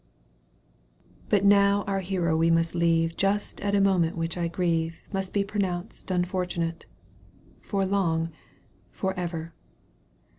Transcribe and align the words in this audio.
—But 1.29 1.45
now 1.45 1.83
our 1.83 1.99
hero 1.99 2.35
we 2.35 2.49
must 2.49 2.73
leave 2.73 3.15
Just 3.15 3.61
at 3.61 3.75
a 3.75 3.79
moment 3.79 4.17
which 4.17 4.35
I 4.35 4.47
grieve 4.47 4.99
Must 5.13 5.31
be 5.31 5.43
pronounced 5.43 6.09
unfortunate— 6.09 6.87
For 7.69 7.85
long— 7.85 8.31
^for 8.97 9.13
ever. 9.15 9.53